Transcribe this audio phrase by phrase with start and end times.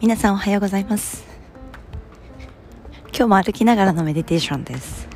[0.00, 1.26] 皆さんおはようございます。
[3.08, 5.06] 今日も歩きながらのメディテーションです。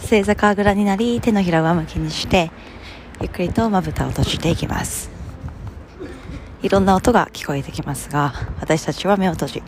[0.00, 2.50] 正座かあぐらになり手のひらを上向きにして
[3.22, 5.08] ゆっくりとまぶたを閉じていきます。
[6.60, 9.62] いろんな音が聞こえてきますが私たちは目を閉じ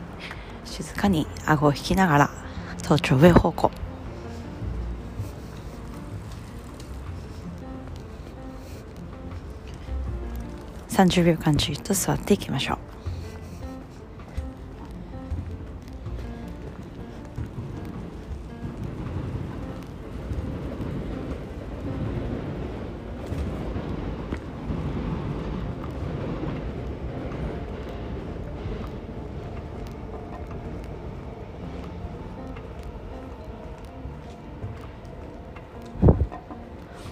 [0.63, 2.29] 静かに顎を引きながら
[2.77, 3.71] 頭頂上方向。
[10.89, 12.96] 30秒間じっと座っていきましょう。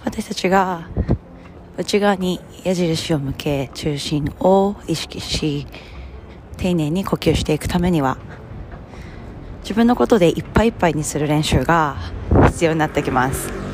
[0.06, 0.88] 私たちが
[1.76, 5.66] 内側に矢印を向け中心を意識し
[6.56, 8.16] 丁寧に呼吸していくためには
[9.62, 11.96] 自分のことでいっぱいいっぱいにする練習が
[12.44, 13.65] 必要になってきます。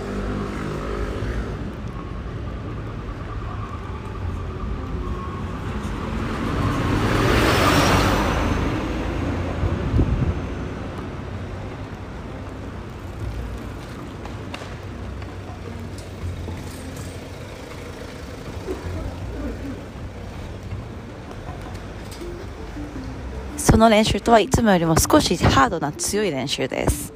[23.73, 27.15] その練習とはいつもよりも少しハードな強い練習です。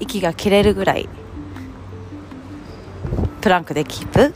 [0.00, 1.08] 息が切れるぐらい
[3.40, 4.34] プランクでキープ。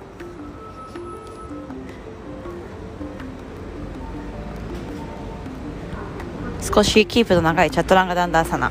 [6.62, 8.70] 少しキープの長いチャットランガダンダーサナ。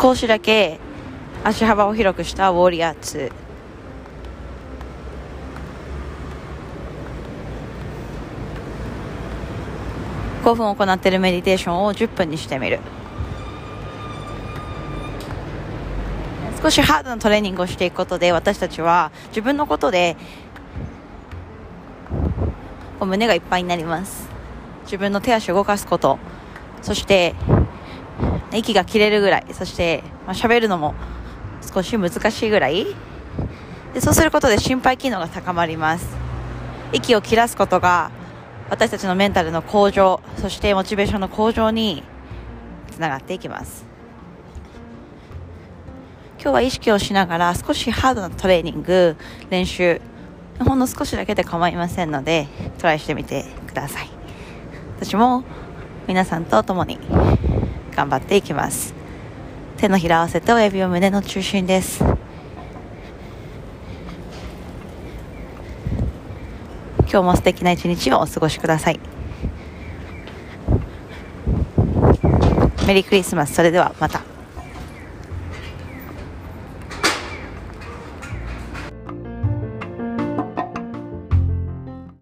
[0.00, 0.78] 少しだけ
[1.44, 3.30] 足幅を広くしたウォリアー
[10.42, 12.80] 25分行っているメディテーションを10分にしてみる。
[16.62, 20.16] 少しハードなトレーニングをしていくことで私たちは自分のことで
[23.00, 24.28] 胸がいっぱいになります。
[24.84, 26.20] 自分の手足を動かすこと。
[26.82, 27.34] そして
[28.52, 29.46] 息が切れるぐらい。
[29.52, 30.94] そしてまあ、喋るのも
[31.62, 32.86] 少し難しいぐらい。
[33.94, 36.06] でそうすることで心肺機能が高まります。
[36.92, 38.10] 息を切らすことが
[38.70, 42.02] 私たちのメンタルの向上そしてモチベーションの向上に
[42.90, 43.84] つながっていきます。
[46.40, 49.16] 今日は意識をしながら少しハードなトレーニング
[49.48, 50.00] 練習
[50.58, 52.48] ほんの少しだけで構いませんので
[52.78, 54.10] トライしてみてください。
[54.96, 55.44] 私も
[56.08, 56.98] 皆さんと共に
[57.94, 59.01] 頑張っていきます。
[59.76, 62.04] 手のひら合わせて親指を胸の中心です。
[67.00, 69.00] 今日も素敵な一日をお過ごしください。
[72.86, 73.54] メリークリスマス。
[73.54, 74.31] それではまた。